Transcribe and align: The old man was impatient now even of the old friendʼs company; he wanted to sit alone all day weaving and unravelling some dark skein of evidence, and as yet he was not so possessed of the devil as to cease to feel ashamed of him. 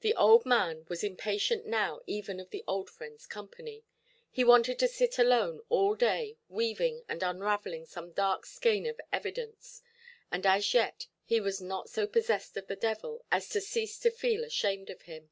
The 0.00 0.14
old 0.16 0.44
man 0.44 0.84
was 0.90 1.02
impatient 1.02 1.64
now 1.64 2.02
even 2.06 2.40
of 2.40 2.50
the 2.50 2.62
old 2.68 2.90
friendʼs 2.90 3.26
company; 3.30 3.84
he 4.30 4.44
wanted 4.44 4.78
to 4.80 4.86
sit 4.86 5.16
alone 5.18 5.62
all 5.70 5.94
day 5.94 6.36
weaving 6.50 7.04
and 7.08 7.22
unravelling 7.22 7.86
some 7.86 8.12
dark 8.12 8.44
skein 8.44 8.84
of 8.84 9.00
evidence, 9.10 9.80
and 10.30 10.44
as 10.44 10.74
yet 10.74 11.06
he 11.24 11.40
was 11.40 11.62
not 11.62 11.88
so 11.88 12.06
possessed 12.06 12.58
of 12.58 12.66
the 12.66 12.76
devil 12.76 13.24
as 13.32 13.48
to 13.48 13.62
cease 13.62 13.98
to 14.00 14.10
feel 14.10 14.44
ashamed 14.44 14.90
of 14.90 15.00
him. 15.00 15.30